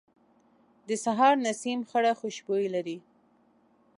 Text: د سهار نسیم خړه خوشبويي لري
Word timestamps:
د 0.87 0.89
سهار 1.03 1.33
نسیم 1.45 1.79
خړه 1.89 2.11
خوشبويي 2.19 2.67
لري 2.75 2.97